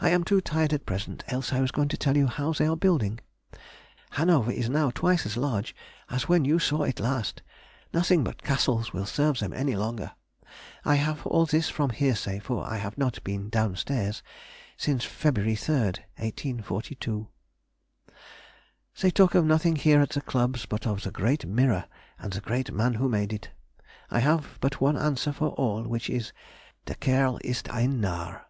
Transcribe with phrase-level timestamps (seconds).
[0.00, 2.66] I am too tired at present, else I was going to tell you how they
[2.66, 3.20] are building.
[4.10, 5.74] Hanover is now twice as large
[6.10, 7.42] as when you saw it last;
[7.92, 10.10] nothing but castles will serve them any longer.
[10.84, 14.20] I have all this from hearsay, for I have not been downstairs
[14.76, 17.28] since February 3, 1842.
[19.00, 21.84] They talk of nothing here at the clubs but of the great mirror
[22.18, 23.50] and the great man who made it.
[24.10, 26.32] I have but one answer for all, which is,
[26.84, 28.48] "_Der Kerl ist ein Narr!